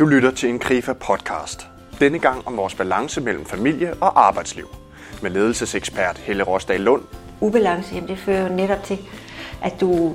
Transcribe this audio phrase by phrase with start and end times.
[0.00, 1.68] Du lytter til en Krifa podcast.
[1.98, 4.68] Denne gang om vores balance mellem familie og arbejdsliv.
[5.22, 7.02] Med ledelsesekspert Helle Rosdal Lund.
[7.40, 8.98] Ubalance, jamen det fører jo netop til,
[9.62, 10.14] at du,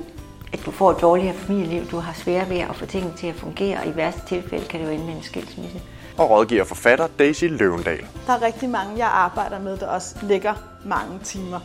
[0.54, 1.86] at du får et dårligere familieliv.
[1.92, 4.80] Du har svært ved at få tingene til at fungere, og i værste tilfælde kan
[4.80, 5.82] det jo ende med en skilsmisse.
[6.18, 8.06] Og rådgiver forfatter Daisy Løvendal.
[8.28, 10.54] Der er rigtig mange, jeg arbejder med, der også ligger
[10.86, 11.60] mange timer.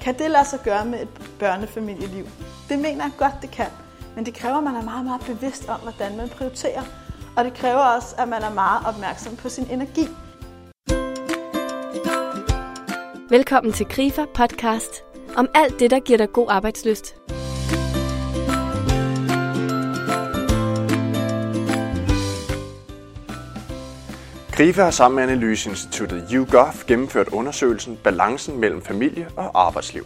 [0.00, 1.08] Kan det lade sig gøre med et
[1.38, 2.26] børnefamilieliv?
[2.68, 3.66] Det mener jeg godt, det kan.
[4.16, 6.82] Men det kræver, at man er meget, meget bevidst om, hvordan man prioriterer.
[7.40, 10.08] Og det kræver også, at man er meget opmærksom på sin energi.
[13.30, 15.04] Velkommen til Grifer podcast
[15.36, 17.16] om alt det, der giver dig god arbejdsløst.
[24.52, 30.04] Grifa har sammen med analyseinstituttet YouGov gennemført undersøgelsen Balancen mellem familie og arbejdsliv.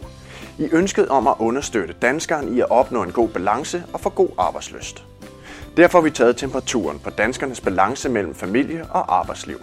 [0.59, 4.29] I ønsket om at understøtte danskeren i at opnå en god balance og få god
[4.37, 5.05] arbejdsløst.
[5.77, 9.57] Derfor har vi taget temperaturen på danskernes balance mellem familie og arbejdsliv.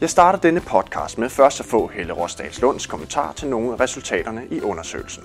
[0.00, 3.80] Jeg starter denne podcast med først at få Helle Rosdals Lunds kommentar til nogle af
[3.80, 5.22] resultaterne i undersøgelsen.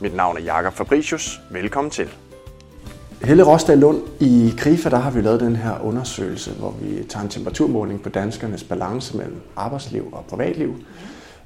[0.00, 1.40] Mit navn er Jakob Fabricius.
[1.50, 2.08] Velkommen til.
[3.22, 7.22] Helle Rosdal Lund, i KRIFA der har vi lavet den her undersøgelse, hvor vi tager
[7.22, 10.76] en temperaturmåling på danskernes balance mellem arbejdsliv og privatliv.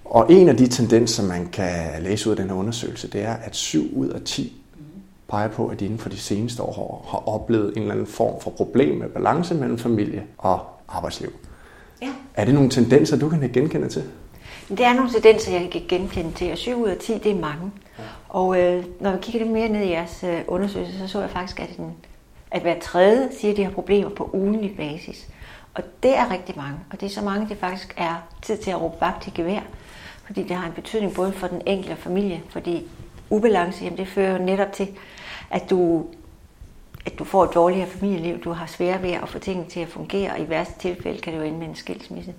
[0.05, 3.33] Og en af de tendenser, man kan læse ud af den her undersøgelse, det er,
[3.33, 4.62] at 7 ud af 10
[5.33, 8.41] peger på, at de inden for de seneste år har oplevet en eller anden form
[8.41, 11.33] for problem med balance mellem familie og arbejdsliv.
[12.03, 12.09] Ja.
[12.35, 14.05] Er det nogle tendenser, du kan genkende til?
[14.69, 17.41] Det er nogle tendenser, jeg kan genkende til, og 7 ud af 10, det er
[17.41, 17.73] mange.
[17.99, 18.03] Ja.
[18.29, 21.31] Og øh, når vi kigger lidt mere ned i jeres øh, undersøgelse, så så jeg
[21.31, 21.93] faktisk, at, den,
[22.51, 25.29] at hver tredje siger, at de har problemer på ugenlig basis.
[25.75, 28.71] Og det er rigtig mange, og det er så mange, det faktisk er tid til
[28.71, 29.61] at råbe vagt i gevær,
[30.27, 32.87] fordi det har en betydning både for den enkelte familie, fordi
[33.31, 34.89] ubalance, jamen det fører jo netop til,
[35.53, 36.05] at du,
[37.07, 39.89] at du får et dårligere familieliv, du har svært ved at få tingene til at
[39.89, 42.35] fungere, og i værste tilfælde kan det jo ende med en skilsmisse.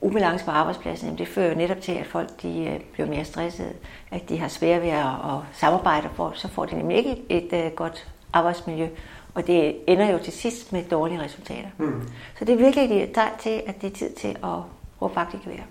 [0.00, 3.24] Ubalance på arbejdspladsen, jamen det fører jo netop til, at folk de øh, bliver mere
[3.24, 3.72] stressede,
[4.10, 7.44] at de har svært ved at, at samarbejde, for, så får de nemlig ikke et,
[7.52, 8.88] et, et godt arbejdsmiljø,
[9.34, 11.68] og det ender jo til sidst med dårlige resultater.
[11.78, 12.08] Mm.
[12.38, 14.58] Så det er virkelig et tegn til, at det er tid til at
[15.02, 15.62] råbe vagt i gevær.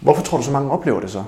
[0.00, 1.24] Hvorfor tror du, så mange oplever det så?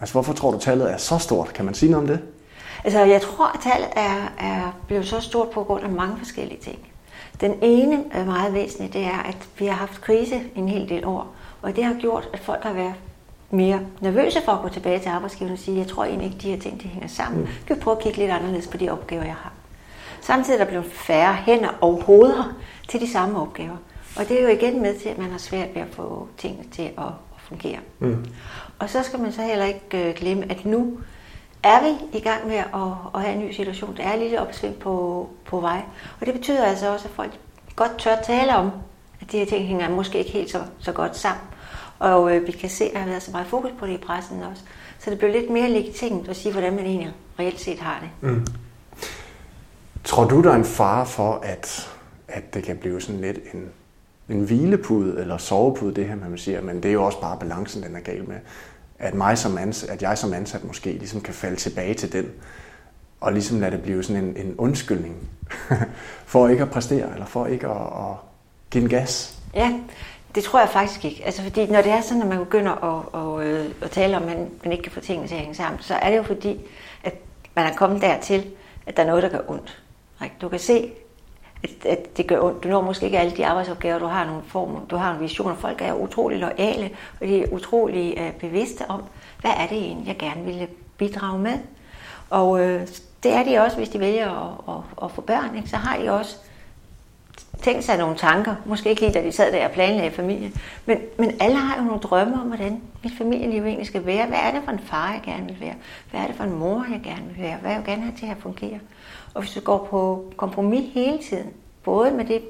[0.00, 1.52] Altså, hvorfor tror du, tallet er så stort?
[1.52, 2.35] Kan man sige noget om det?
[2.84, 6.60] Altså, jeg tror, at tallet er, er blevet så stort på grund af mange forskellige
[6.60, 6.78] ting.
[7.40, 11.04] Den ene er meget væsentlige, det er, at vi har haft krise en hel del
[11.04, 12.94] år, og det har gjort, at folk har været
[13.50, 16.50] mere nervøse for at gå tilbage til arbejdsgiveren og sige, jeg tror egentlig ikke, de
[16.50, 17.40] her ting de hænger sammen.
[17.40, 17.48] Mm.
[17.66, 19.52] Kan vi prøve at kigge lidt anderledes på de opgaver, jeg har.
[20.20, 22.54] Samtidig er der blevet færre hænder og hoveder
[22.88, 23.76] til de samme opgaver.
[24.16, 26.64] Og det er jo igen med til, at man har svært ved at få tingene
[26.72, 27.78] til at, at fungere.
[27.98, 28.24] Mm.
[28.78, 30.98] Og så skal man så heller ikke øh, glemme, at nu
[31.62, 33.96] er vi i gang med at, at have en ny situation.
[33.96, 35.82] Der er lidt opsving på, på vej.
[36.20, 37.38] Og det betyder altså også, at folk
[37.76, 38.70] godt tør tale om,
[39.20, 41.44] at de her ting hænger måske ikke helt så, så godt sammen.
[41.98, 44.04] Og øh, vi kan se, at der har været så meget fokus på det i
[44.06, 44.62] pressen også.
[44.98, 48.30] Så det bliver lidt mere legitimt at sige, hvordan man egentlig reelt set har det.
[48.30, 48.46] Mm.
[50.04, 51.90] Tror du, der er en fare for, at,
[52.28, 53.68] at det kan blive sådan lidt en,
[54.28, 57.82] en hvilepude eller sovepude, det her, man siger, men det er jo også bare balancen,
[57.82, 58.36] den er gal med
[58.98, 62.30] at, mig som ansat, at jeg som ansat måske ligesom kan falde tilbage til den,
[63.20, 65.16] og ligesom lade det blive sådan en, en undskyldning
[66.26, 68.16] for ikke at præstere, eller for ikke at, at
[68.70, 69.38] give en gas.
[69.54, 69.80] Ja,
[70.34, 71.22] det tror jeg faktisk ikke.
[71.24, 74.22] Altså fordi når det er sådan, at man begynder at, at, øh, at, tale om,
[74.22, 76.22] at man, man ikke kan få tingene til at hænge sammen, så er det jo
[76.22, 76.60] fordi,
[77.04, 77.14] at
[77.54, 78.46] man er kommet dertil,
[78.86, 79.82] at der er noget, der gør ondt.
[80.40, 80.92] Du kan se,
[81.66, 82.64] at, at det gør ondt.
[82.64, 85.56] Du når måske ikke alle de arbejdsopgaver, du har nogle former, du har en vision,
[85.56, 86.90] folk er utrolig lojale,
[87.20, 89.02] og de er utrolig øh, bevidste om,
[89.40, 90.68] hvad er det egentlig, jeg gerne ville
[90.98, 91.58] bidrage med.
[92.30, 92.86] Og øh,
[93.22, 95.68] det er de også, hvis de vælger at, at, at få børn, ikke?
[95.68, 96.36] så har de også
[97.62, 100.52] tænkt sig nogle tanker, måske ikke lige da de sad der og planlagde familie,
[100.86, 104.26] men, men alle har jo nogle drømme om, hvordan mit familieliv egentlig skal være.
[104.26, 105.74] Hvad er det for en far, jeg gerne vil være?
[106.10, 107.56] Hvad er det for en mor, jeg gerne vil være?
[107.56, 108.78] Hvad jeg gerne have til at fungere?
[109.36, 111.52] Og hvis du går på kompromis hele tiden,
[111.84, 112.42] både med det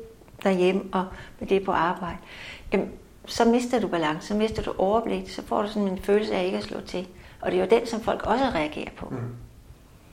[0.42, 1.04] derhjemme og
[1.40, 2.16] med det på arbejde,
[2.72, 2.90] jamen,
[3.26, 6.44] så mister du balance, så mister du overblik, så får du sådan en følelse af
[6.44, 7.08] ikke at slå til.
[7.40, 9.08] Og det er jo den, som folk også reagerer på.
[9.10, 9.16] Mm.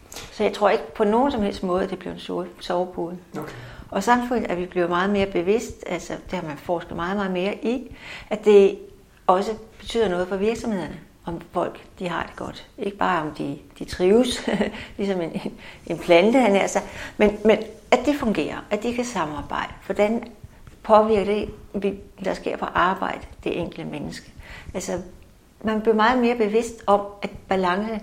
[0.10, 3.18] Så jeg tror ikke på nogen som helst måde, at det bliver en sovepude.
[3.38, 3.54] Okay.
[3.92, 7.32] Og samtidig er vi blevet meget mere bevidst, altså det har man forsket meget, meget
[7.32, 7.96] mere i,
[8.30, 8.80] at det
[9.28, 12.68] også betyder noget for virksomhederne om folk de har det godt.
[12.78, 14.50] Ikke bare om de, de trives,
[14.98, 15.42] ligesom en,
[15.88, 16.80] en plante, han er så,
[17.18, 17.58] men, men
[17.92, 19.74] at det fungerer, at de kan samarbejde.
[19.86, 20.24] Hvordan
[20.84, 21.46] påvirker
[21.82, 24.34] det, der sker på arbejde, det enkelte menneske?
[24.74, 25.02] Altså,
[25.62, 28.00] man bliver meget mere bevidst om, at balance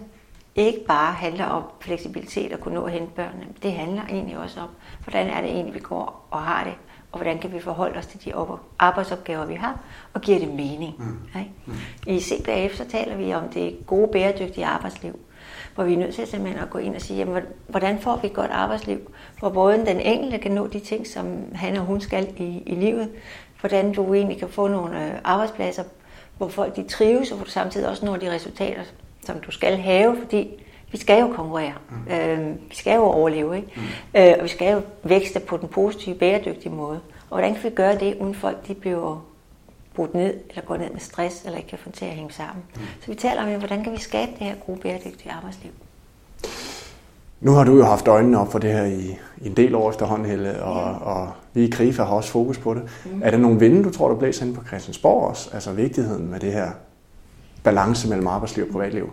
[0.55, 3.47] ikke bare handler om fleksibilitet og kunne nå at hente børnene.
[3.63, 4.69] Det handler egentlig også om,
[5.05, 6.75] hvordan er det egentlig, vi går og har det
[7.13, 8.33] og hvordan kan vi forholde os til de
[8.79, 9.81] arbejdsopgaver, vi har,
[10.15, 10.95] og giver det mening.
[10.99, 11.41] Mm.
[11.41, 11.53] Ikke?
[11.67, 11.73] Mm.
[12.07, 15.19] I CBAF så taler vi om det gode, bæredygtige arbejdsliv,
[15.75, 18.27] hvor vi er nødt til simpelthen at gå ind og sige, jamen, hvordan får vi
[18.27, 22.01] et godt arbejdsliv, hvor både den enkelte kan nå de ting, som han og hun
[22.01, 23.11] skal i, i livet,
[23.61, 25.85] hvordan du egentlig kan få nogle øh, arbejdspladser,
[26.39, 28.83] hvor folk de trives, og hvor du samtidig også når de resultater,
[29.25, 30.49] som du skal have, fordi
[30.93, 31.73] vi skal jo konkurrere.
[31.91, 32.13] Mm.
[32.13, 33.69] Øh, vi skal jo overleve, ikke?
[33.77, 34.21] Mm.
[34.21, 37.01] Øh, og vi skal jo vækste på den positive, bæredygtige måde.
[37.31, 39.25] Og hvordan kan vi gøre det, uden folk de bliver
[39.95, 42.65] brudt ned, eller går ned med stress, eller ikke kan få til at hænge sammen.
[42.75, 42.81] Mm.
[43.01, 45.71] Så vi taler om, hvordan kan vi skabe det her gode, bæredygtige arbejdsliv.
[47.41, 49.91] Nu har du jo haft øjnene op for det her i, i en del år
[49.91, 50.97] efterhånden, Helle, og, ja.
[50.97, 52.83] og vi i KRIFA har også fokus på det.
[53.05, 53.23] Mm.
[53.25, 55.51] Er der nogle vinde, du tror, der blæser ind på Christiansborg også?
[55.53, 56.71] Altså vigtigheden med det her
[57.63, 59.13] balance mellem arbejdsliv og privatliv?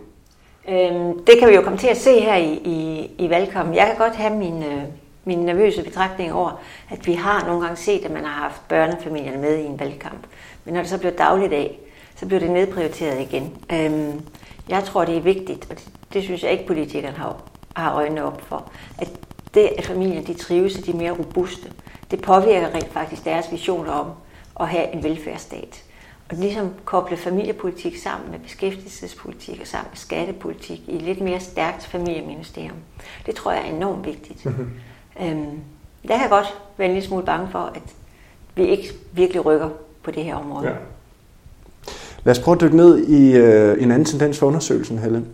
[0.68, 3.74] Øhm, det kan vi jo komme til at se her i, i, i valgkampen.
[3.74, 4.82] Jeg kan godt have min, øh,
[5.24, 6.60] min nervøse betragtning over,
[6.90, 10.26] at vi har nogle gange set, at man har haft børnefamilierne med i en valgkamp.
[10.64, 11.78] Men når det så bliver dagligdag,
[12.16, 13.56] så bliver det nedprioriteret igen.
[13.72, 14.20] Øhm,
[14.68, 17.36] jeg tror, det er vigtigt, og det, det synes jeg ikke, politikerne har,
[17.76, 19.08] har øjnene op for, at
[19.54, 21.72] det, at familien de trives, og de er mere robuste,
[22.10, 24.06] det påvirker rent faktisk deres visioner om
[24.60, 25.82] at have en velfærdsstat.
[26.30, 31.40] Og ligesom koble familiepolitik sammen med beskæftigelsespolitik og sammen med skattepolitik i et lidt mere
[31.40, 32.76] stærkt familieministerium.
[33.26, 34.46] Det tror jeg er enormt vigtigt.
[34.46, 34.70] Mm-hmm.
[35.22, 35.60] Øhm,
[36.02, 37.82] der kan jeg godt være en lille smule bange for, at
[38.54, 39.68] vi ikke virkelig rykker
[40.02, 40.68] på det her område.
[40.68, 40.74] Ja.
[42.24, 45.24] Lad os prøve at dykke ned i øh, en anden tendens for undersøgelsen, Helle.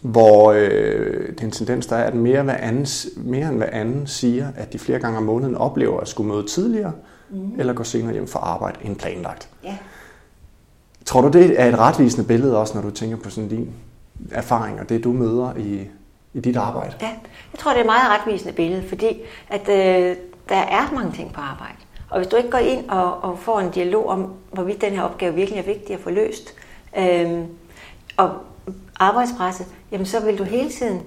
[0.00, 2.86] Hvor øh, det er en tendens, der er, at mere, hvad anden,
[3.16, 6.46] mere end hvad anden siger, at de flere gange om måneden oplever at skulle møde
[6.46, 6.92] tidligere,
[7.30, 7.60] mm.
[7.60, 9.48] eller gå senere hjem for arbejde end planlagt.
[9.64, 9.76] Ja.
[11.04, 13.70] Tror du, det er et retvisende billede også, når du tænker på sådan din
[14.30, 15.88] erfaring og det, du møder i,
[16.34, 16.94] i dit arbejde?
[17.00, 17.08] Ja,
[17.52, 20.16] jeg tror, det er et meget retvisende billede, fordi at, øh,
[20.48, 21.76] der er mange ting på arbejde.
[22.10, 25.02] Og hvis du ikke går ind og, og får en dialog om, hvorvidt den her
[25.02, 26.54] opgave virkelig er vigtig at få løst,
[26.98, 27.40] øh,
[28.16, 28.30] og
[29.00, 31.00] arbejdspresset, jamen så vil du hele tiden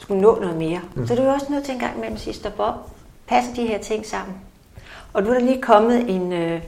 [0.00, 0.80] skulle nå noget mere.
[0.94, 1.06] Mm.
[1.06, 2.74] Så du er også nødt til en gang imellem at sige, stop op,
[3.26, 4.36] passer de her ting sammen.
[5.12, 6.60] Og nu er der lige kommet en, øh,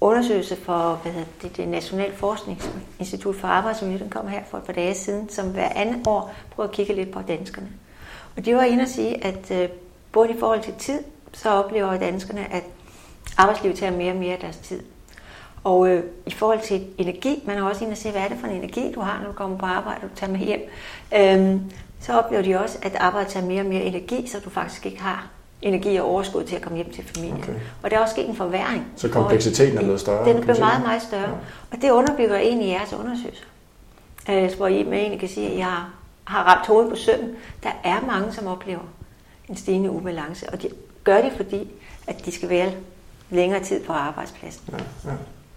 [0.00, 4.64] undersøgelse for hvad hedder det, det Nationale Forskningsinstitut for Arbejdsmiljø, den kom her for et
[4.64, 7.68] par dage siden, som hver andet år prøver at kigge lidt på danskerne.
[8.36, 9.68] Og de var inde og sige, at øh,
[10.12, 10.98] både i forhold til tid,
[11.32, 12.64] så oplever danskerne, at
[13.36, 14.82] arbejdslivet tager mere og mere af deres tid.
[15.64, 18.38] Og øh, i forhold til energi, man er også inde og se, hvad er det
[18.40, 20.60] for en energi, du har, når du kommer på arbejde, og du tager med hjem.
[21.16, 24.86] Øhm, så oplever de også, at arbejdet tager mere og mere energi, så du faktisk
[24.86, 25.28] ikke har
[25.62, 27.38] energi og overskud til at komme hjem til familien.
[27.42, 27.52] Okay.
[27.82, 28.86] Og der er også sket en forværing.
[28.96, 30.32] Så kompleksiteten er noget større?
[30.32, 31.22] Den bliver meget, meget større.
[31.22, 31.36] Ja.
[31.70, 33.44] Og det underbygger egentlig jeres undersøgelser.
[34.30, 35.90] Øh, hvor I med egentlig kan sige, at jeg har,
[36.24, 37.30] har ramt hovedet på sømmen.
[37.62, 38.80] Der er mange, som oplever
[39.48, 40.68] en stigende ubalance, og de
[41.04, 41.70] gør det, fordi
[42.06, 42.72] at de skal være
[43.30, 44.62] længere tid på arbejdspladsen.
[44.72, 45.16] Ja, ja.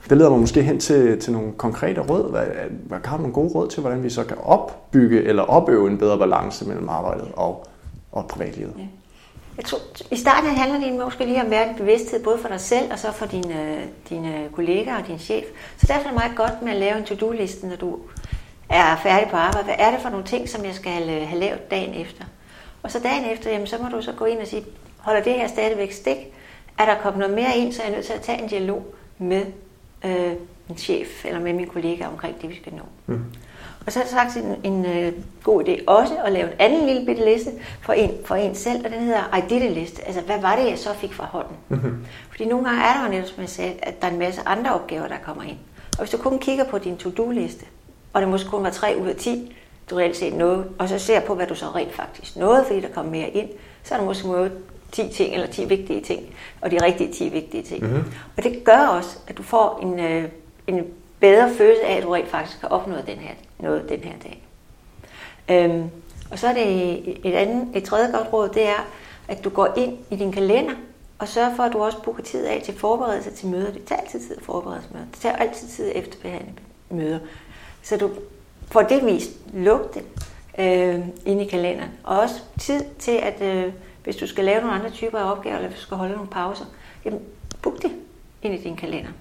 [0.10, 2.32] Det leder mig måske hen til, til nogle konkrete råd.
[2.32, 2.46] Hvad,
[2.88, 5.98] hvad, har du nogle gode råd til, hvordan vi så kan opbygge eller opøve en
[5.98, 7.68] bedre balance mellem arbejdet og,
[8.12, 8.74] og privatlivet?
[8.78, 8.84] Ja.
[9.62, 9.80] Jeg tror,
[10.12, 13.00] I starten handler det måske lige om at være bevidsthed, både for dig selv og
[13.00, 15.44] så for dine, dine kollegaer og din chef.
[15.78, 18.00] Så derfor er det meget godt med at lave en to-do-liste, når du
[18.70, 19.66] er færdig på arbejde.
[19.66, 22.24] Hvad er det for nogle ting, som jeg skal øh, have lavet dagen efter?
[22.84, 24.64] Og så dagen efter, jamen, så må du så gå ind og sige,
[24.98, 26.18] holder det her stadigvæk stik?
[26.78, 28.86] Er der kommet noget mere ind, så er jeg nødt til at tage en dialog
[29.18, 29.46] med
[30.06, 30.34] øh,
[30.68, 32.84] min chef eller med min kollega omkring det, vi skal nå.
[33.06, 33.24] Mm.
[33.86, 36.88] Og så er der sagt en, en uh, god idé også at lave en anden
[36.88, 40.02] lille bitte liste for en, for en selv, og den hedder I did list.
[40.06, 41.56] Altså, hvad var det, jeg så fik fra hånden?
[41.70, 42.06] Mm-hmm.
[42.30, 44.42] Fordi nogle gange er der jo netop, som jeg sagde, at der er en masse
[44.46, 45.58] andre opgaver, der kommer ind.
[45.92, 47.66] Og hvis du kun kigger på din to-do-liste,
[48.14, 49.56] og det måske kun var 3 ud af 10,
[49.90, 52.82] du reelt set noget, og så ser på, hvad du så rent faktisk nåede, fordi
[52.82, 53.50] der kom mere ind,
[53.84, 54.52] så er der måske noget
[54.92, 56.22] 10 ting, eller 10 vigtige ting,
[56.62, 57.84] og de rigtige 10 vigtige ting.
[57.84, 58.04] Mm-hmm.
[58.38, 60.24] Og det gør også, at du får en, øh,
[60.68, 60.86] en
[61.20, 64.44] bedre følelse af, at du rent faktisk har opnået den her, noget den her dag.
[65.50, 65.90] Øhm,
[66.32, 68.88] og så er det et, andet, et tredje godt råd, det er,
[69.28, 70.74] at du går ind i din kalender,
[71.20, 73.72] og sørger for, at du også booker tid af til forberedelse til møder.
[73.72, 75.06] Det tager altid tid at forberede møder.
[75.12, 76.54] Det tager altid tid efter efterbehandle
[76.90, 77.20] møder.
[77.82, 78.10] Så du
[78.68, 80.02] får det vist lugte
[80.60, 81.92] øh, ind i kalenderen.
[82.04, 85.56] Og også tid til, at øh, hvis du skal lave nogle andre typer af opgaver,
[85.56, 86.66] eller hvis du skal holde nogle pauser,
[87.06, 87.20] jamen
[87.62, 87.92] book det
[88.42, 89.12] ind i din kalender.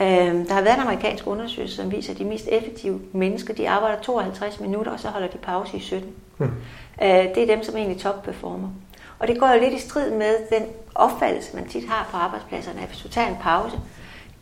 [0.00, 3.68] Øh, der har været en amerikansk undersøgelse, som viser, at de mest effektive mennesker, de
[3.68, 6.12] arbejder 52 minutter, og så holder de pause i 17.
[6.38, 6.44] Mm.
[7.02, 8.68] Øh, det er dem, som egentlig topperformer.
[9.18, 10.62] Og det går jo lidt i strid med den
[10.94, 13.78] opfattelse, man tit har på arbejdspladserne, at hvis du tager en pause,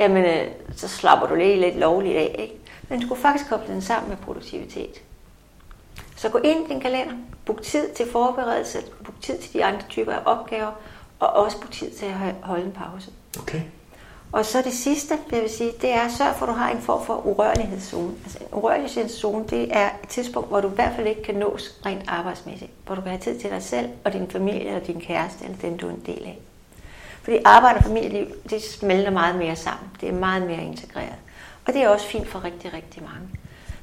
[0.01, 2.37] jamen, øh, så slapper du lige lidt lovligt af.
[2.39, 2.55] Ikke?
[2.89, 5.03] Men du skulle faktisk koble den sammen med produktivitet.
[6.17, 9.83] Så gå ind i din kalender, book tid til forberedelse, book tid til de andre
[9.89, 10.73] typer af opgaver,
[11.19, 13.11] og også bruge tid til at holde en pause.
[13.39, 13.61] Okay.
[14.33, 16.71] Og så det sidste, det vil sige, det er at sørge for, at du har
[16.71, 18.15] en form for urørlighedszone.
[18.25, 21.81] Altså en urørlighedszone, det er et tidspunkt, hvor du i hvert fald ikke kan nås
[21.87, 22.71] rent arbejdsmæssigt.
[22.87, 25.57] Hvor du kan have tid til dig selv og din familie eller din kæreste eller
[25.59, 26.39] den, du er en del af.
[27.23, 29.91] Fordi arbejde og familieliv, det smelter meget mere sammen.
[30.01, 31.15] Det er meget mere integreret.
[31.67, 33.29] Og det er også fint for rigtig, rigtig mange.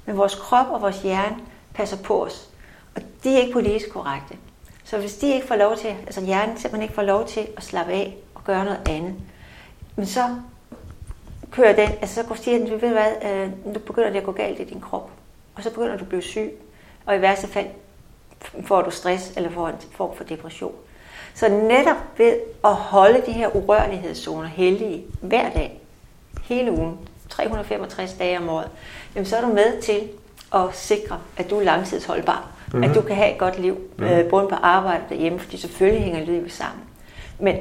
[0.06, 1.38] Men vores krop og vores hjerne
[1.74, 2.50] passer på os.
[2.96, 4.38] Og de er ikke politisk korrekte.
[4.84, 7.63] Så hvis de ikke får lov til, altså hjernen simpelthen ikke får lov til at
[7.63, 9.15] slappe af og gøre noget andet,
[10.00, 10.22] men så
[11.51, 14.60] kører den, altså så den, du ved hvad, øh, nu begynder det at gå galt
[14.60, 15.10] i din krop.
[15.56, 16.51] Og så begynder du at blive syg.
[17.06, 17.68] Og i værste fald
[18.65, 20.75] får du stress eller får en form for depression.
[21.34, 25.82] Så netop ved at holde de her urørlighedszoner heldige hver dag,
[26.44, 26.98] hele ugen,
[27.29, 28.70] 365 dage om året,
[29.15, 30.10] jamen så er du med til
[30.53, 32.51] at sikre, at du er langtidsholdbar.
[32.68, 32.84] Mm-hmm.
[32.84, 34.13] At du kan have et godt liv, mm-hmm.
[34.13, 36.84] øh, både på arbejde og derhjemme, fordi selvfølgelig hænger livet sammen.
[37.39, 37.56] Men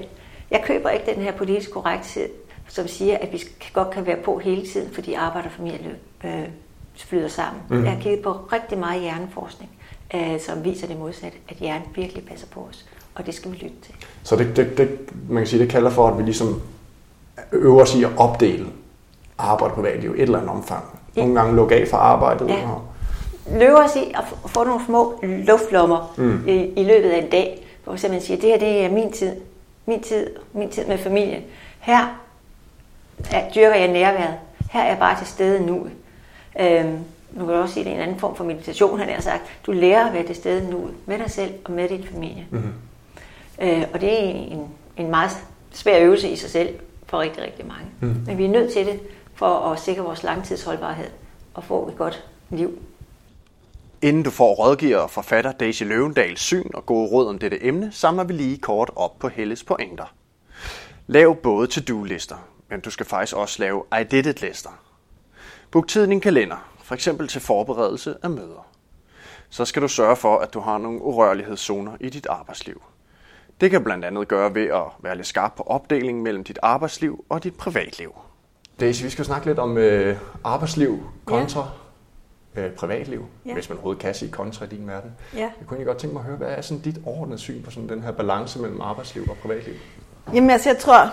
[0.50, 2.28] jeg køber ikke den her politisk korrekthed,
[2.68, 6.48] som siger, at vi godt kan være på hele tiden, fordi arbejde og familie øh,
[6.96, 7.62] flyder sammen.
[7.70, 7.84] Mm.
[7.84, 9.70] Jeg har kigget på rigtig meget hjerneforskning,
[10.14, 13.56] øh, som viser det modsatte, at hjernen virkelig passer på os, og det skal vi
[13.56, 13.94] lytte til.
[14.22, 16.62] Så det, det, det, man kan sige, det kalder for, at vi ligesom
[17.52, 18.66] øver os i at opdele
[19.38, 20.84] arbejde på privatliv i et eller andet omfang.
[21.16, 21.20] Ja.
[21.20, 22.48] Nogle gange lukke af fra arbejdet.
[22.48, 22.68] Ja.
[22.70, 22.82] Og...
[23.58, 26.48] Løber os i at få nogle små luftlommer mm.
[26.48, 29.12] i, i løbet af en dag, hvor man siger, at det her det er min
[29.12, 29.32] tid,
[29.88, 31.42] min tid, min tid med familien.
[31.80, 32.18] Her
[33.32, 34.34] er, dyrker jeg nærværet.
[34.70, 35.86] Her er jeg bare til stede nu.
[36.60, 36.98] Øhm,
[37.32, 39.20] nu kan du også sige, at det er en anden form for meditation, han har
[39.20, 39.42] sagt.
[39.66, 42.46] Du lærer at være til stede nu med dig selv og med din familie.
[42.50, 42.72] Mm-hmm.
[43.60, 45.30] Øh, og det er en, en meget
[45.70, 46.74] svær øvelse i sig selv
[47.06, 47.86] for rigtig, rigtig mange.
[48.00, 48.22] Mm.
[48.26, 49.00] Men vi er nødt til det
[49.34, 51.08] for at sikre vores langtidsholdbarhed
[51.54, 52.78] og få et godt liv.
[54.02, 57.92] Inden du får rådgiver og forfatter Daisy Løvendals syn og gode råd om dette emne,
[57.92, 60.14] samler vi lige kort op på Helles pointer.
[61.06, 62.36] Lav både to-do-lister,
[62.70, 64.70] men du skal faktisk også lave I did it lister.
[65.70, 68.66] Book tid i din kalender, for eksempel til forberedelse af møder.
[69.48, 72.82] Så skal du sørge for, at du har nogle urørlighedszoner i dit arbejdsliv.
[73.60, 77.24] Det kan blandt andet gøre ved at være lidt skarp på opdelingen mellem dit arbejdsliv
[77.28, 78.12] og dit privatliv.
[78.80, 81.87] Daisy, vi skal snakke lidt om øh, arbejdsliv kontra ja.
[82.58, 83.54] Øh, privatliv, ja.
[83.54, 85.10] hvis man overhovedet kan sige kontra i din verden.
[85.34, 85.40] Ja.
[85.40, 87.88] Jeg kunne godt tænke mig at høre, hvad er sådan dit overordnede syn på sådan
[87.88, 89.74] den her balance mellem arbejdsliv og privatliv?
[90.34, 91.12] Jamen altså, jeg tror,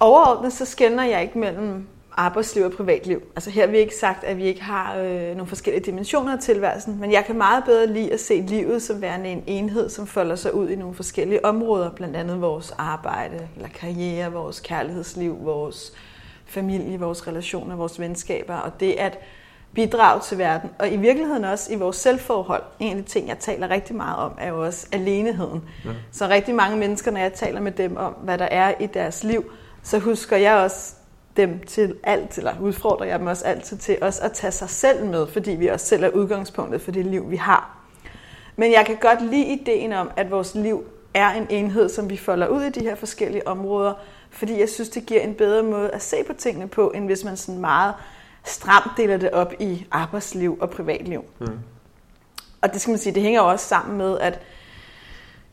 [0.00, 1.86] overordnet så skænder jeg ikke mellem
[2.18, 3.22] arbejdsliv og privatliv.
[3.36, 6.38] Altså her har vi ikke sagt, at vi ikke har øh, nogle forskellige dimensioner af
[6.38, 10.06] tilværelsen, men jeg kan meget bedre lide at se livet som værende en enhed, som
[10.06, 15.36] folder sig ud i nogle forskellige områder, blandt andet vores arbejde eller karriere, vores kærlighedsliv,
[15.44, 15.92] vores
[16.46, 19.18] familie, vores relationer, vores venskaber, og det at
[19.78, 20.70] bidrage til verden.
[20.78, 22.62] Og i virkeligheden også i vores selvforhold.
[22.78, 25.64] En af de ting, jeg taler rigtig meget om, er jo også aleneheden.
[25.84, 25.90] Ja.
[26.12, 29.24] Så rigtig mange mennesker, når jeg taler med dem om, hvad der er i deres
[29.24, 29.44] liv,
[29.82, 30.94] så husker jeg også
[31.36, 35.06] dem til alt, eller udfordrer jeg dem også altid til også at tage sig selv
[35.06, 37.78] med, fordi vi også selv er udgangspunktet for det liv, vi har.
[38.56, 42.16] Men jeg kan godt lide ideen om, at vores liv er en enhed, som vi
[42.16, 43.92] folder ud i de her forskellige områder,
[44.30, 47.24] fordi jeg synes, det giver en bedre måde at se på tingene på, end hvis
[47.24, 47.94] man sådan meget
[48.48, 51.24] stramt deler det op i arbejdsliv og privatliv.
[51.38, 51.58] Mm.
[52.62, 54.40] Og det skal man sige, det hænger også sammen med, at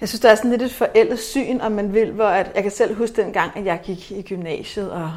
[0.02, 2.64] jeg synes, der er sådan lidt et forældet syn, om man vil, hvor at, jeg
[2.64, 5.12] kan selv huske den gang, at jeg gik i gymnasiet og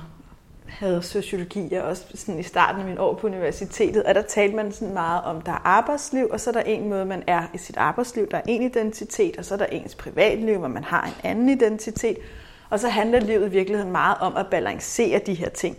[0.68, 4.56] havde sociologi, og også sådan i starten af min år på universitetet, og der talte
[4.56, 7.42] man sådan meget om, der er arbejdsliv, og så er der en måde, man er
[7.54, 10.84] i sit arbejdsliv, der er en identitet, og så er der ens privatliv, hvor man
[10.84, 12.16] har en anden identitet,
[12.70, 15.76] og så handler livet i virkeligheden meget om at balancere de her ting.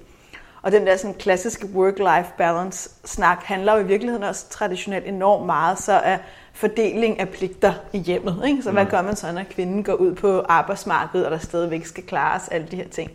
[0.62, 5.46] Og den der sådan klassiske work-life balance snak handler jo i virkeligheden også traditionelt enormt
[5.46, 6.20] meget så af
[6.54, 8.42] fordeling af pligter i hjemmet.
[8.48, 8.62] Ikke?
[8.62, 8.90] Så hvad mm.
[8.90, 12.68] gør man så, når kvinden går ud på arbejdsmarkedet, og der stadigvæk skal klares alle
[12.72, 13.12] de her ting?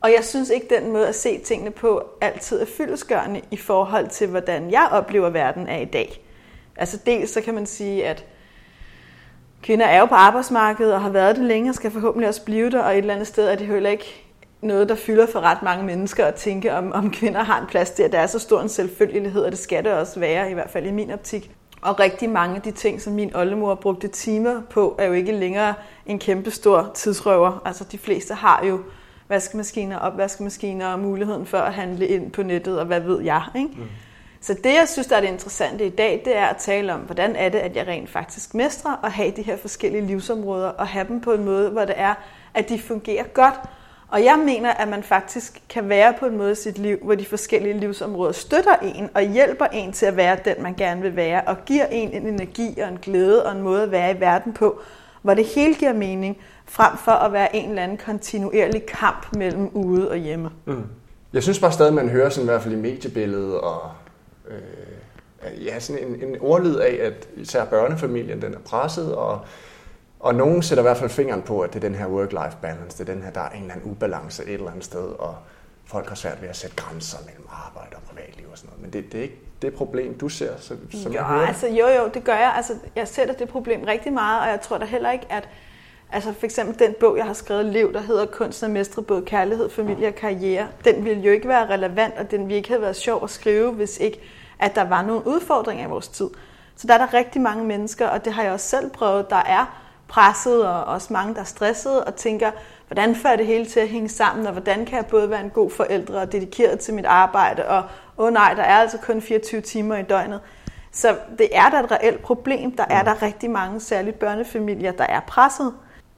[0.00, 4.08] Og jeg synes ikke, den måde at se tingene på altid er fyldesgørende i forhold
[4.08, 6.20] til, hvordan jeg oplever verden er i dag.
[6.76, 8.24] Altså dels så kan man sige, at
[9.62, 12.70] kvinder er jo på arbejdsmarkedet og har været det længe og skal forhåbentlig også blive
[12.70, 14.25] der, og et eller andet sted er det heller ikke
[14.60, 17.90] noget, der fylder for ret mange mennesker at tænke, om, om kvinder har en plads
[17.90, 18.08] der.
[18.08, 20.86] Der er så stor en selvfølgelighed, og det skal det også være, i hvert fald
[20.86, 21.50] i min optik.
[21.82, 25.32] Og rigtig mange af de ting, som min oldemor brugte timer på, er jo ikke
[25.32, 25.74] længere
[26.06, 27.62] en kæmpe stor tidsrøver.
[27.64, 28.80] Altså de fleste har jo
[29.28, 33.42] vaskemaskiner, opvaskemaskiner og muligheden for at handle ind på nettet, og hvad ved jeg.
[33.56, 33.70] Ikke?
[33.76, 33.84] Mm.
[34.40, 37.00] Så det, jeg synes, der er det interessante i dag, det er at tale om,
[37.00, 40.86] hvordan er det, at jeg rent faktisk mestrer at have de her forskellige livsområder, og
[40.86, 42.14] have dem på en måde, hvor det er,
[42.54, 43.54] at de fungerer godt,
[44.08, 47.14] og jeg mener, at man faktisk kan være på en måde i sit liv, hvor
[47.14, 51.16] de forskellige livsområder støtter en og hjælper en til at være den, man gerne vil
[51.16, 54.20] være, og giver en en energi og en glæde og en måde at være i
[54.20, 54.80] verden på,
[55.22, 59.68] hvor det hele giver mening, frem for at være en eller anden kontinuerlig kamp mellem
[59.68, 60.50] ude og hjemme.
[60.64, 60.84] Mm.
[61.32, 63.90] Jeg synes bare stadig, man hører sådan i hvert fald i mediebilledet og
[64.48, 69.40] øh, ja, sådan en, en ordlyd af, at især børnefamilien den er presset, og,
[70.20, 72.98] og nogen sætter i hvert fald fingeren på, at det er den her work-life balance,
[72.98, 75.34] det er den her, der er en eller anden ubalance et eller andet sted, og
[75.84, 78.82] folk har svært ved at sætte grænser mellem arbejde og privatliv og sådan noget.
[78.82, 81.46] Men det, det er ikke det problem, du ser, som jo, jeg hører.
[81.46, 82.52] altså jo jo, det gør jeg.
[82.56, 85.48] Altså, jeg sætter det problem rigtig meget, og jeg tror da heller ikke, at
[86.12, 89.22] Altså for eksempel den bog, jeg har skrevet, Liv, der hedder Kunst og mestre både
[89.22, 92.80] kærlighed, familie og karriere, den ville jo ikke være relevant, og den ville ikke have
[92.80, 94.20] været sjov at skrive, hvis ikke
[94.58, 96.30] at der var nogle udfordringer i vores tid.
[96.76, 99.36] Så der er der rigtig mange mennesker, og det har jeg også selv prøvet, der
[99.36, 102.50] er presset, og også mange, der er stressede og tænker,
[102.88, 105.40] hvordan får jeg det hele til at hænge sammen, og hvordan kan jeg både være
[105.40, 107.82] en god forældre og dedikeret til mit arbejde, og
[108.18, 110.40] åh oh nej, der er altså kun 24 timer i døgnet.
[110.92, 112.76] Så det er da et reelt problem.
[112.76, 115.74] Der er der rigtig mange, særligt børnefamilier, der er presset.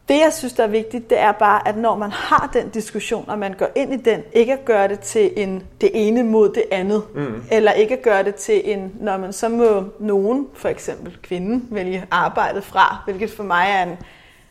[0.09, 3.25] Det, jeg synes, der er vigtigt, det er bare, at når man har den diskussion,
[3.29, 6.49] og man går ind i den, ikke at gøre det til en det ene mod
[6.49, 7.43] det andet, mm.
[7.50, 11.69] eller ikke at gøre det til en, når man så må nogen, for eksempel kvinden,
[11.71, 13.97] vælge arbejdet fra, hvilket for mig er en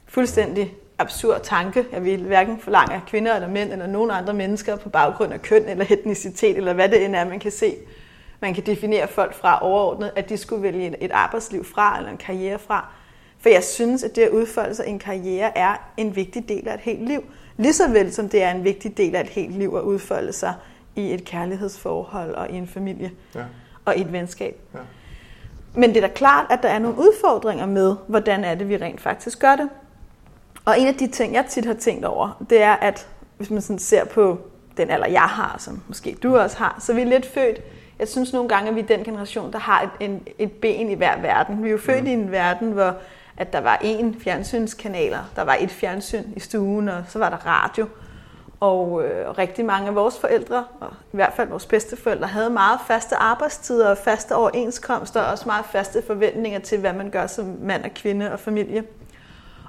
[0.05, 1.85] fuldstændig absurd tanke.
[1.91, 5.41] Jeg vil hverken forlange af kvinder eller mænd eller nogen andre mennesker på baggrund af
[5.41, 7.75] køn eller etnicitet, eller hvad det end er, man kan se.
[8.39, 12.17] Man kan definere folk fra overordnet, at de skulle vælge et arbejdsliv fra eller en
[12.17, 12.89] karriere fra.
[13.47, 16.73] For jeg synes, at det at udfolde sig en karriere er en vigtig del af
[16.73, 17.23] et helt liv.
[17.57, 20.53] Ligeså vel som det er en vigtig del af et helt liv at udfolde sig
[20.95, 23.43] i et kærlighedsforhold og i en familie ja.
[23.85, 24.61] og i et venskab.
[24.73, 24.79] Ja.
[25.75, 28.77] Men det er da klart, at der er nogle udfordringer med, hvordan er det, vi
[28.77, 29.69] rent faktisk gør det.
[30.65, 33.61] Og en af de ting, jeg tit har tænkt over, det er, at hvis man
[33.61, 34.37] sådan ser på
[34.77, 37.61] den alder, jeg har, som måske du også har, så er vi lidt født,
[37.99, 40.89] jeg synes nogle gange, at vi er den generation, der har et, en, et ben
[40.89, 41.63] i hver verden.
[41.63, 42.07] Vi er jo født mm.
[42.07, 42.95] i en verden, hvor
[43.37, 47.37] at der var én fjernsynskanaler, der var et fjernsyn i stuen, og så var der
[47.37, 47.87] radio.
[48.59, 52.79] Og øh, rigtig mange af vores forældre, og i hvert fald vores bedsteforældre, havde meget
[52.87, 57.57] faste arbejdstider og faste overenskomster, og også meget faste forventninger til, hvad man gør som
[57.61, 58.83] mand og kvinde og familie.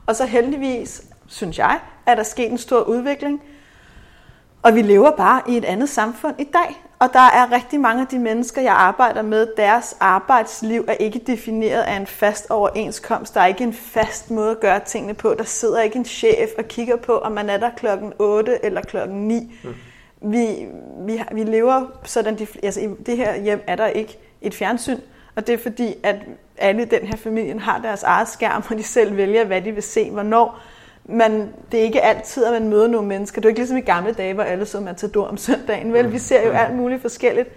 [0.07, 3.43] Og så heldigvis, synes jeg, er der sket en stor udvikling.
[4.63, 6.88] Og vi lever bare i et andet samfund i dag.
[6.99, 11.19] Og der er rigtig mange af de mennesker, jeg arbejder med, deres arbejdsliv er ikke
[11.27, 13.35] defineret af en fast overenskomst.
[13.35, 15.35] Der er ikke en fast måde at gøre tingene på.
[15.39, 18.81] Der sidder ikke en chef og kigger på, om man er der klokken 8 eller
[18.81, 19.53] klokken 9.
[19.65, 19.75] Mm.
[20.33, 20.67] Vi,
[21.07, 24.99] vi, vi lever sådan, de, altså i det her hjem er der ikke et fjernsyn.
[25.37, 26.17] Og det er fordi, at
[26.57, 29.73] alle i den her familie har deres eget skærm, og de selv vælger, hvad de
[29.73, 30.59] vil se, hvornår
[31.09, 33.41] man, det er ikke altid, at man møder nogle mennesker.
[33.41, 35.93] Det er ikke ligesom i gamle dage, hvor alle så Matador om søndagen.
[35.93, 37.49] Vel, vi ser jo alt muligt forskelligt.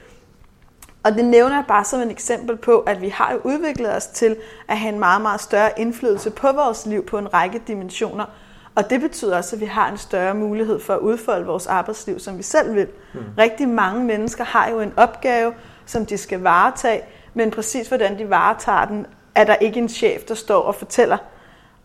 [1.04, 4.08] Og det nævner jeg bare som et eksempel på, at vi har jo udviklet os
[4.08, 4.36] til
[4.68, 8.26] at have en meget, meget større indflydelse på vores liv på en række dimensioner.
[8.76, 12.20] Og det betyder også, at vi har en større mulighed for at udfolde vores arbejdsliv,
[12.20, 12.88] som vi selv vil.
[13.14, 13.20] Mm.
[13.38, 15.54] Rigtig mange mennesker har jo en opgave,
[15.86, 17.02] som de skal varetage,
[17.34, 21.18] men præcis hvordan de varetager den, er der ikke en chef, der står og fortæller,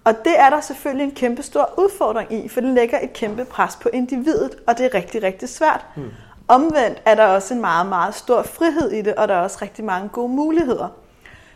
[0.06, 3.44] og det er der selvfølgelig en kæmpe stor udfordring i, for det lægger et kæmpe
[3.44, 5.86] pres på individet, og det er rigtig, rigtig svært.
[5.96, 6.10] Mm.
[6.48, 9.58] Omvendt er der også en meget, meget stor frihed i det, og der er også
[9.62, 10.88] rigtig mange gode muligheder.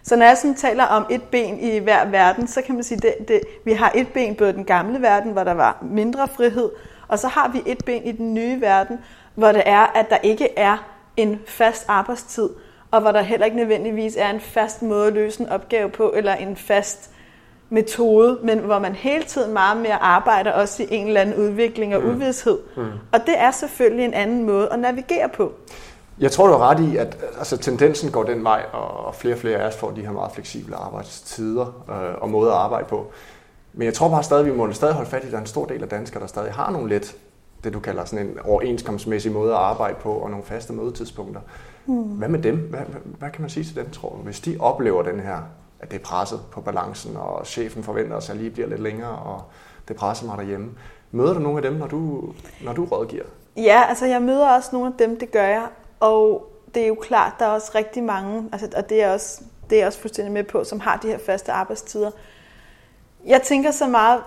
[0.03, 3.09] Så når jeg sådan taler om et ben i hver verden, så kan man sige,
[3.09, 3.33] at
[3.65, 6.71] vi har et ben både i den gamle verden, hvor der var mindre frihed,
[7.09, 8.99] og så har vi et ben i den nye verden,
[9.35, 10.77] hvor det er, at der ikke er
[11.17, 12.49] en fast arbejdstid,
[12.91, 16.13] og hvor der heller ikke nødvendigvis er en fast måde at løse en opgave på,
[16.17, 17.11] eller en fast
[17.71, 21.97] metode, men hvor man hele tiden meget mere arbejder også i en eller anden udvikling
[21.97, 22.11] og mm.
[22.11, 22.59] uvidshed.
[22.77, 22.83] Mm.
[23.13, 25.53] Og det er selvfølgelig en anden måde at navigere på.
[26.19, 29.39] Jeg tror, du har ret i, at altså, tendensen går den vej, og flere og
[29.39, 33.07] flere af os får de her meget fleksible arbejdstider øh, og måder at arbejde på.
[33.73, 35.47] Men jeg tror bare stadig, vi må stadig holde fat i, at der er en
[35.47, 37.17] stor del af danskere, der stadig har nogle lidt,
[37.65, 41.41] det du kalder sådan en overenskomstmæssig måde at arbejde på, og nogle faste mødetidspunkter.
[41.87, 42.03] Mm.
[42.03, 42.57] Hvad med dem?
[42.57, 44.23] Hvad, hvad, hvad kan man sige til dem, tror du?
[44.23, 45.39] Hvis de oplever den her
[45.81, 49.19] at det er presset på balancen, og chefen forventer os, at lige bliver lidt længere,
[49.19, 49.43] og
[49.89, 50.71] det presser mig derhjemme.
[51.11, 52.33] Møder du nogle af dem, når du,
[52.65, 53.25] når du rådgiver?
[53.57, 55.67] Ja, altså jeg møder også nogle af dem, det gør jeg.
[56.01, 59.43] Og det er jo klart, der er også rigtig mange, altså, og det er, også,
[59.71, 62.11] det er jeg også fuldstændig med på, som har de her faste arbejdstider.
[63.27, 64.21] Jeg tænker så meget,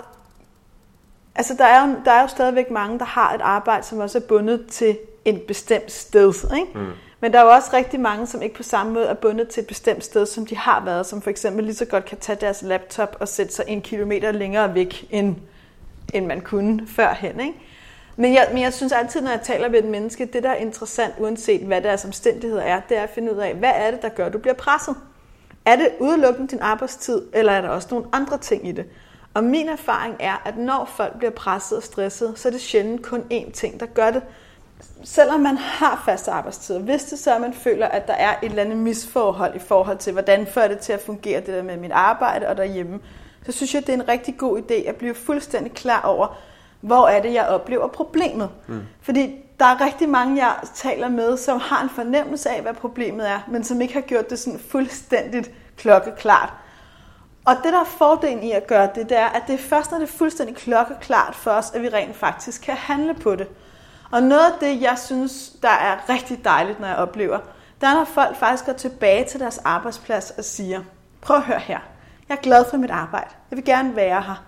[1.36, 4.18] altså der er, jo, der er jo stadigvæk mange, der har et arbejde, som også
[4.18, 6.34] er bundet til et bestemt sted.
[6.56, 6.80] Ikke?
[6.80, 6.92] Mm.
[7.24, 9.62] Men der er jo også rigtig mange, som ikke på samme måde er bundet til
[9.62, 12.38] et bestemt sted, som de har været, som for eksempel lige så godt kan tage
[12.42, 15.36] deres laptop og sætte sig en kilometer længere væk, end,
[16.14, 17.40] end man kunne førhen.
[17.40, 17.54] Ikke?
[18.16, 20.56] Men, jeg, men jeg synes altid, når jeg taler med et menneske, det der er
[20.56, 24.02] interessant, uanset hvad deres omstændigheder er, det er at finde ud af, hvad er det,
[24.02, 24.96] der gør, at du bliver presset?
[25.66, 28.86] Er det udelukkende din arbejdstid, eller er der også nogle andre ting i det?
[29.34, 33.04] Og min erfaring er, at når folk bliver presset og stresset, så er det sjældent
[33.04, 34.22] kun én ting, der gør det.
[35.04, 38.50] Selvom man har faste arbejdstider, hvis det så at man føler, at der er et
[38.50, 41.78] eller andet misforhold i forhold til, hvordan får det til at fungere, det der med
[41.78, 43.00] mit arbejde og derhjemme,
[43.46, 46.38] så synes jeg, det er en rigtig god idé at blive fuldstændig klar over,
[46.82, 48.50] hvor er det, jeg oplever problemet.
[48.68, 48.82] Mm.
[49.02, 53.30] Fordi der er rigtig mange, jeg taler med, som har en fornemmelse af, hvad problemet
[53.30, 56.54] er, men som ikke har gjort det sådan fuldstændigt klokkeklart.
[57.46, 59.92] Og det, der er fordelen i at gøre det, det er, at det er først,
[59.92, 63.48] når det er fuldstændig klokkeklart for os, at vi rent faktisk kan handle på det.
[64.14, 67.40] Og noget af det, jeg synes, der er rigtig dejligt, når jeg oplever,
[67.82, 70.82] der er, når folk faktisk går tilbage til deres arbejdsplads og siger,
[71.22, 71.80] prøv at høre her,
[72.30, 74.44] jeg er glad for mit arbejde, jeg vil gerne være her,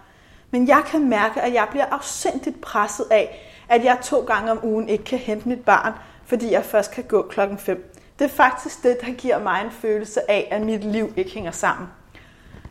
[0.52, 4.60] men jeg kan mærke, at jeg bliver afsindigt presset af, at jeg to gange om
[4.64, 5.94] ugen ikke kan hente mit barn,
[6.26, 7.94] fordi jeg først kan gå klokken 5.
[8.20, 11.52] Det er faktisk det, der giver mig en følelse af, at mit liv ikke hænger
[11.52, 11.88] sammen.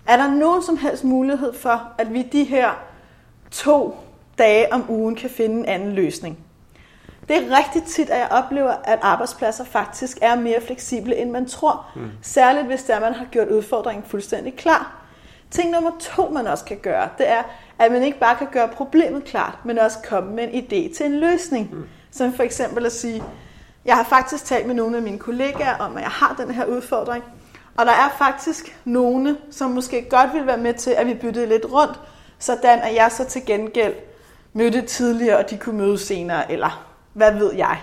[0.07, 2.71] Er der nogen som helst mulighed for, at vi de her
[3.51, 3.97] to
[4.39, 6.44] dage om ugen kan finde en anden løsning?
[7.29, 11.47] Det er rigtig tit, at jeg oplever, at arbejdspladser faktisk er mere fleksible, end man
[11.47, 11.87] tror.
[11.97, 12.11] Mm.
[12.23, 14.97] Særligt hvis der man har gjort udfordringen fuldstændig klar.
[15.51, 17.43] Ting nummer to, man også kan gøre, det er,
[17.79, 21.07] at man ikke bare kan gøre problemet klart, men også komme med en idé til
[21.07, 21.75] en løsning.
[21.75, 21.87] Mm.
[22.11, 23.23] Som for eksempel at sige,
[23.85, 26.65] jeg har faktisk talt med nogle af mine kollegaer om, at jeg har den her
[26.65, 27.25] udfordring,
[27.77, 31.47] og der er faktisk nogle, som måske godt vil være med til, at vi byttede
[31.47, 32.01] lidt rundt,
[32.39, 33.95] sådan at jeg så til gengæld
[34.53, 37.79] mødte tidligere, og de kunne møde senere, eller hvad ved jeg.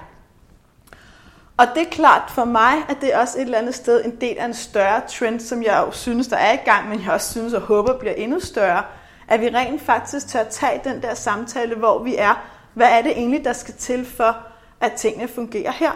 [1.57, 4.15] Og det er klart for mig, at det er også et eller andet sted en
[4.21, 7.13] del af en større trend, som jeg jo synes, der er i gang, men jeg
[7.13, 8.83] også synes og håber bliver endnu større,
[9.27, 12.45] at vi rent faktisk tør tage den der samtale, hvor vi er.
[12.73, 14.37] Hvad er det egentlig, der skal til for,
[14.81, 15.91] at tingene fungerer her?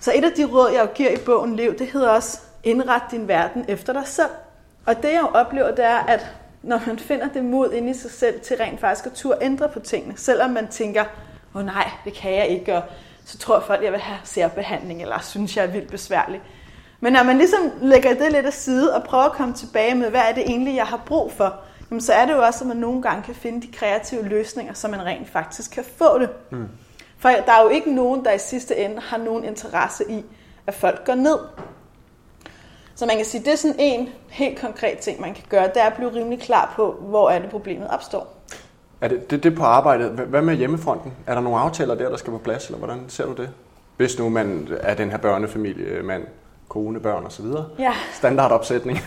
[0.00, 3.02] Så et af de råd, jeg jo giver i bogen Lev, det hedder også, indret
[3.10, 4.30] din verden efter dig selv.
[4.86, 6.26] Og det jeg jo oplever, det er, at
[6.62, 9.68] når man finder det mod ind i sig selv til rent faktisk at turde ændre
[9.68, 11.04] på tingene, selvom man tænker,
[11.56, 12.82] åh oh, nej, det kan jeg ikke, og
[13.24, 16.40] så tror folk, jeg vil have særbehandling, eller synes jeg er vildt besværlig.
[17.00, 20.10] Men når man ligesom lægger det lidt af side og prøver at komme tilbage med,
[20.10, 21.54] hvad er det egentlig, jeg har brug for,
[21.90, 24.72] jamen så er det jo også, at man nogle gange kan finde de kreative løsninger,
[24.72, 26.30] så man rent faktisk kan få det.
[26.50, 26.68] Mm.
[27.18, 30.24] For der er jo ikke nogen, der i sidste ende har nogen interesse i,
[30.66, 31.38] at folk går ned.
[32.94, 35.82] Så man kan sige, det er sådan en helt konkret ting, man kan gøre, det
[35.82, 38.36] er at blive rimelig klar på, hvor er det problemet opstår.
[39.00, 40.10] Er det, det, det på arbejdet?
[40.10, 41.12] Hvad med hjemmefronten?
[41.26, 43.50] Er der nogle aftaler der, der skal på plads, eller hvordan ser du det?
[43.96, 46.26] Hvis nu man er den her børnefamilie, mand,
[46.68, 47.46] kone, børn osv.
[47.78, 47.92] Ja.
[48.12, 48.98] Standardopsætning.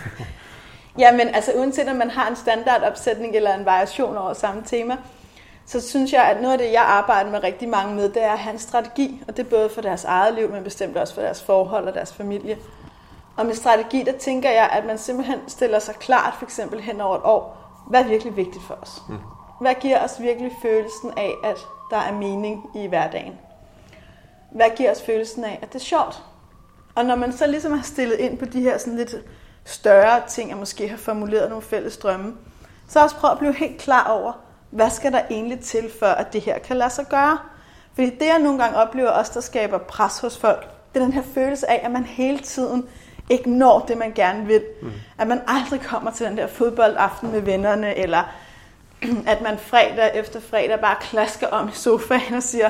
[0.99, 4.97] ja, men altså uanset om man har en standardopsætning eller en variation over samme tema,
[5.65, 8.32] så synes jeg, at noget af det, jeg arbejder med rigtig mange med, det er
[8.32, 11.13] at have en strategi, og det er både for deres eget liv, men bestemt også
[11.13, 12.58] for deres forhold og deres familie.
[13.38, 17.02] Og med strategi, der tænker jeg, at man simpelthen stiller sig klart, for eksempel hen
[17.02, 19.02] over et år, hvad er virkelig vigtigt for os?
[19.10, 19.15] Mm.
[19.62, 21.58] Hvad giver os virkelig følelsen af, at
[21.89, 23.34] der er mening i hverdagen?
[24.52, 26.24] Hvad giver os følelsen af, at det er sjovt?
[26.95, 29.15] Og når man så ligesom har stillet ind på de her sådan lidt
[29.65, 32.34] større ting, og måske har formuleret nogle fælles drømme,
[32.88, 34.34] så også prøv at blive helt klar over,
[34.69, 37.38] hvad skal der egentlig til, for at det her kan lade sig gøre?
[37.93, 41.13] Fordi det, jeg nogle gange oplever også, der skaber pres hos folk, det er den
[41.13, 42.88] her følelse af, at man hele tiden
[43.30, 44.63] ikke når det, man gerne vil.
[44.82, 44.91] Mm.
[45.17, 48.24] At man aldrig kommer til den der fodboldaften med vennerne, eller
[49.32, 52.70] at man fredag efter fredag bare klasker om i sofaen og siger,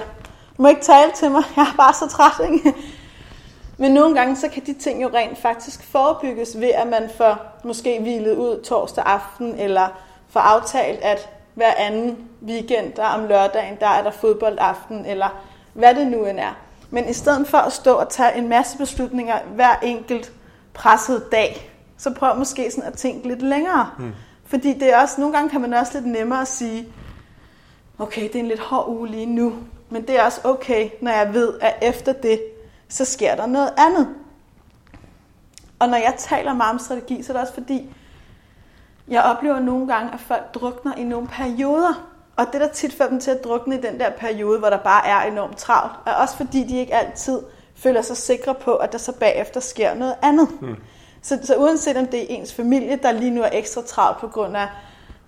[0.57, 2.51] du må ikke tale til mig, jeg er bare så træt.
[2.51, 2.73] Ikke?
[3.81, 7.37] Men nogle gange, så kan de ting jo rent faktisk forebygges ved, at man får
[7.63, 9.87] måske hvilet ud torsdag aften, eller
[10.29, 15.95] får aftalt, at hver anden weekend, der om lørdagen, der er der fodboldaften, eller hvad
[15.95, 16.57] det nu end er.
[16.89, 20.31] Men i stedet for at stå og tage en masse beslutninger hver enkelt
[20.73, 23.89] presset dag, så prøv måske sådan at tænke lidt længere.
[23.97, 24.13] Mm.
[24.49, 26.87] Fordi det er også, nogle gange kan man også lidt nemmere at sige,
[27.99, 29.53] okay, det er en lidt hård uge lige nu,
[29.89, 32.41] men det er også okay, når jeg ved, at efter det,
[32.87, 34.07] så sker der noget andet.
[35.79, 37.95] Og når jeg taler meget om strategi, så er det også fordi,
[39.07, 42.09] jeg oplever nogle gange, at folk drukner i nogle perioder.
[42.35, 44.77] Og det, der tit får dem til at drukne i den der periode, hvor der
[44.77, 47.39] bare er enormt travlt, er også fordi, de ikke altid
[47.75, 50.47] føler sig sikre på, at der så bagefter sker noget andet.
[50.61, 50.75] Hmm.
[51.21, 54.27] Så, så uanset om det er ens familie, der lige nu er ekstra travlt på
[54.27, 54.67] grund af,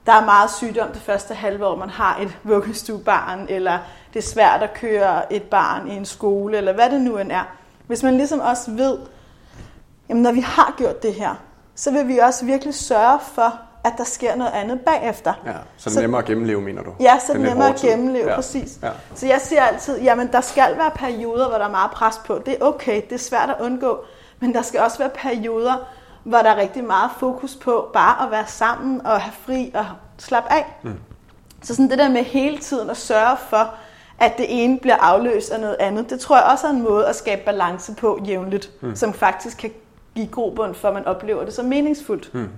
[0.06, 3.80] der er meget sygdom det første halve år, man har et vuggestuebarn, eller
[4.14, 7.32] det er svært at køre et barn i en skole, eller hvad det nu end
[7.32, 7.44] er.
[7.88, 8.98] Hvis man ligesom også ved,
[10.10, 11.36] jamen når vi har gjort det her,
[11.76, 15.34] så vil vi også virkelig sørge for, at der sker noget andet bagefter.
[15.46, 16.94] Ja, så det er nemmere at gennemleve, mener du?
[17.00, 18.36] Ja, så det er nemmere at gennemleve, ja.
[18.36, 18.80] præcis.
[18.84, 18.90] Ja.
[19.16, 22.42] Så jeg siger altid, jamen der skal være perioder, hvor der er meget pres på.
[22.46, 24.00] Det er okay, det er svært at undgå,
[24.42, 25.76] men der skal også være perioder,
[26.24, 29.86] hvor der er rigtig meget fokus på bare at være sammen og have fri og
[30.18, 30.66] slappe af.
[30.84, 30.94] Mm.
[31.62, 33.74] Så sådan det der med hele tiden at sørge for,
[34.20, 37.08] at det ene bliver afløst af noget andet, det tror jeg også er en måde
[37.08, 38.96] at skabe balance på jævnligt, mm.
[38.96, 39.72] som faktisk kan
[40.16, 42.34] give grobund for, at man oplever det som meningsfuldt.
[42.34, 42.50] Mm.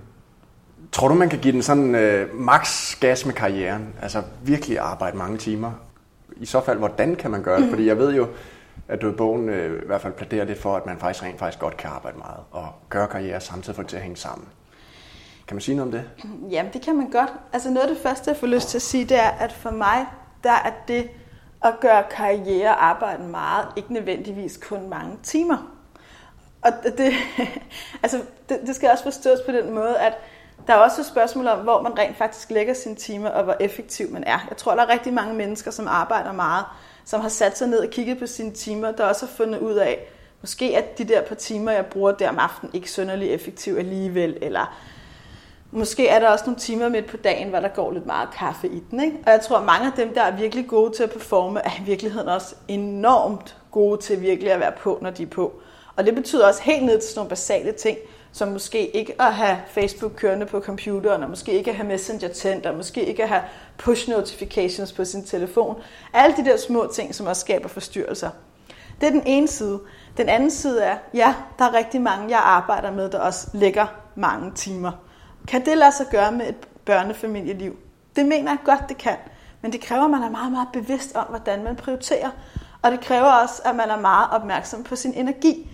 [0.92, 3.88] Tror du, man kan give den sådan øh, max gas med karrieren?
[4.02, 5.72] Altså virkelig arbejde mange timer?
[6.36, 7.64] I så fald, hvordan kan man gøre det?
[7.64, 7.70] Mm.
[7.70, 8.26] Fordi jeg ved jo,
[8.88, 11.38] at du i bogen øh, i hvert fald pladerer lidt for, at man faktisk rent
[11.38, 14.48] faktisk godt kan arbejde meget og gøre karriere samtidig for det til at hænge sammen.
[15.48, 16.10] Kan man sige noget om det?
[16.50, 17.32] Jamen, det kan man godt.
[17.52, 19.70] Altså noget af det første, jeg får lyst til at sige, det er, at for
[19.70, 20.06] mig,
[20.44, 21.10] der er det
[21.64, 25.70] at gøre karriere og arbejde meget, ikke nødvendigvis kun mange timer.
[26.62, 27.12] Og det,
[28.02, 30.12] altså, det, det skal også forstås på den måde, at
[30.66, 33.56] der er også et spørgsmål om, hvor man rent faktisk lægger sine timer, og hvor
[33.60, 34.46] effektiv man er.
[34.48, 36.64] Jeg tror, der er rigtig mange mennesker, som arbejder meget,
[37.04, 39.74] som har sat sig ned og kigget på sine timer, der også har fundet ud
[39.74, 39.98] af,
[40.40, 44.38] måske at de der par timer, jeg bruger der om aftenen, ikke sønderlig effektiv alligevel,
[44.42, 44.76] eller
[45.70, 48.68] måske er der også nogle timer midt på dagen, hvor der går lidt meget kaffe
[48.68, 49.04] i den.
[49.04, 49.16] Ikke?
[49.26, 51.70] Og jeg tror, at mange af dem, der er virkelig gode til at performe, er
[51.80, 55.52] i virkeligheden også enormt gode til virkelig at være på, når de er på.
[55.96, 57.98] Og det betyder også helt ned til sådan nogle basale ting,
[58.34, 62.28] som måske ikke at have Facebook kørende på computeren, og måske ikke at have Messenger
[62.28, 63.42] tændt, og måske ikke at have
[63.78, 65.76] push notifications på sin telefon.
[66.12, 68.30] Alle de der små ting, som også skaber forstyrrelser.
[69.00, 69.80] Det er den ene side.
[70.16, 73.86] Den anden side er, ja, der er rigtig mange, jeg arbejder med, der også lægger
[74.14, 74.92] mange timer.
[75.48, 77.76] Kan det lade sig gøre med et børnefamilieliv?
[78.16, 79.16] Det mener jeg godt, det kan.
[79.62, 82.30] Men det kræver, at man er meget, meget bevidst om, hvordan man prioriterer.
[82.82, 85.70] Og det kræver også, at man er meget opmærksom på sin energi.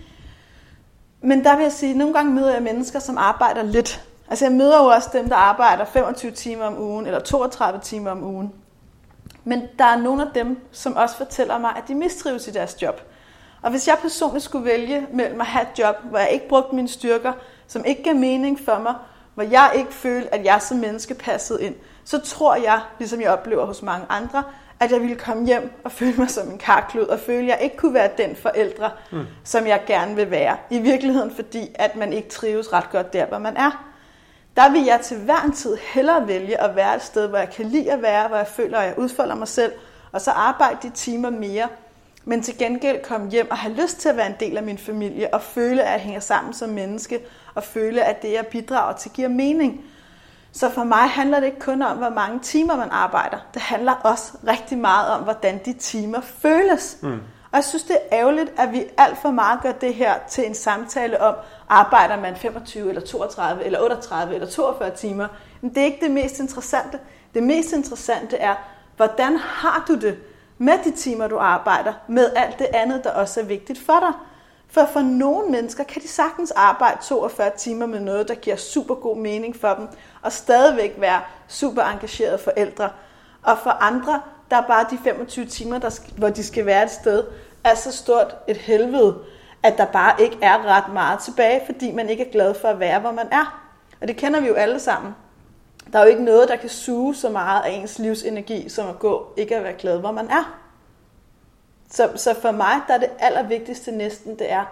[1.21, 4.03] Men der vil jeg sige, at nogle gange møder jeg mennesker, som arbejder lidt.
[4.29, 8.11] Altså jeg møder jo også dem, der arbejder 25 timer om ugen, eller 32 timer
[8.11, 8.53] om ugen.
[9.43, 12.81] Men der er nogle af dem, som også fortæller mig, at de mistrives i deres
[12.81, 13.01] job.
[13.61, 16.75] Og hvis jeg personligt skulle vælge mellem at have et job, hvor jeg ikke brugte
[16.75, 17.33] mine styrker,
[17.67, 18.93] som ikke gav mening for mig,
[19.33, 23.31] hvor jeg ikke følte, at jeg som menneske passede ind, så tror jeg, ligesom jeg
[23.31, 24.43] oplever hos mange andre,
[24.81, 27.57] at jeg ville komme hjem og føle mig som en karklud, og føle, at jeg
[27.61, 29.25] ikke kunne være den forældre, mm.
[29.43, 30.57] som jeg gerne vil være.
[30.69, 33.87] I virkeligheden fordi, at man ikke trives ret godt der, hvor man er.
[34.55, 37.49] Der vil jeg til hver en tid hellere vælge at være et sted, hvor jeg
[37.49, 39.71] kan lide at være, hvor jeg føler, at jeg udfolder mig selv,
[40.11, 41.67] og så arbejde de timer mere,
[42.25, 44.77] men til gengæld komme hjem og have lyst til at være en del af min
[44.77, 47.19] familie, og føle, at jeg hænger sammen som menneske,
[47.55, 49.85] og føle, at det, jeg bidrager til, giver mening.
[50.53, 53.37] Så for mig handler det ikke kun om, hvor mange timer man arbejder.
[53.53, 56.97] Det handler også rigtig meget om, hvordan de timer føles.
[57.01, 57.19] Mm.
[57.51, 60.47] Og jeg synes, det er ærgerligt, at vi alt for meget gør det her til
[60.47, 61.35] en samtale om,
[61.69, 65.27] arbejder man 25 eller 32 eller 38 eller 42 timer.
[65.61, 66.99] Men det er ikke det mest interessante.
[67.33, 68.55] Det mest interessante er,
[68.95, 70.17] hvordan har du det
[70.57, 74.13] med de timer, du arbejder, med alt det andet, der også er vigtigt for dig.
[74.71, 78.95] For for nogle mennesker kan de sagtens arbejde 42 timer med noget, der giver super
[78.95, 79.87] god mening for dem,
[80.21, 82.89] og stadigvæk være super engagerede forældre.
[83.43, 86.91] Og for andre, der er bare de 25 timer, der, hvor de skal være et
[86.91, 87.23] sted,
[87.63, 89.17] er så stort et helvede,
[89.63, 92.79] at der bare ikke er ret meget tilbage, fordi man ikke er glad for at
[92.79, 93.61] være, hvor man er.
[94.01, 95.15] Og det kender vi jo alle sammen.
[95.93, 98.99] Der er jo ikke noget, der kan suge så meget af ens livsenergi, som at
[98.99, 100.60] gå ikke at være glad, hvor man er.
[101.91, 104.65] Så, så for mig, der er det allervigtigste næsten, det er,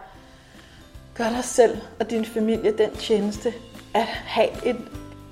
[1.18, 3.54] gør dig selv og din familie den tjeneste,
[3.94, 4.78] at have et,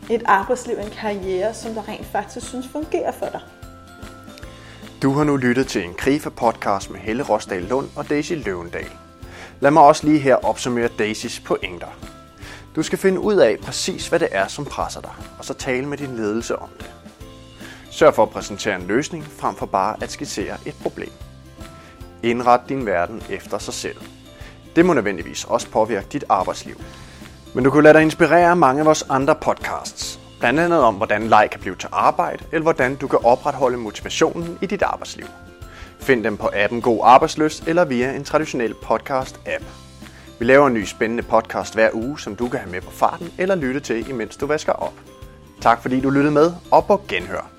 [0.09, 3.41] et arbejdsliv, en karriere, som der rent faktisk synes fungerer for dig.
[5.01, 8.91] Du har nu lyttet til en Krifa-podcast med Helle Rosdal Lund og Daisy Løvendal.
[9.59, 11.87] Lad mig også lige her opsummere Daisys pointer.
[12.75, 15.85] Du skal finde ud af præcis, hvad det er, som presser dig, og så tale
[15.85, 16.91] med din ledelse om det.
[17.91, 21.11] Sørg for at præsentere en løsning, frem for bare at skitsere et problem.
[22.23, 23.97] Indret din verden efter sig selv.
[24.75, 26.75] Det må nødvendigvis også påvirke dit arbejdsliv.
[27.53, 30.19] Men du kan lade dig inspirere af mange af vores andre podcasts.
[30.39, 34.57] Blandt andet om, hvordan leg kan blive til arbejde, eller hvordan du kan opretholde motivationen
[34.61, 35.25] i dit arbejdsliv.
[35.99, 39.63] Find dem på appen God Arbejdsløst eller via en traditionel podcast-app.
[40.39, 43.31] Vi laver en ny spændende podcast hver uge, som du kan have med på farten
[43.37, 44.93] eller lytte til, imens du vasker op.
[45.61, 47.56] Tak fordi du lyttede med, og på genhør.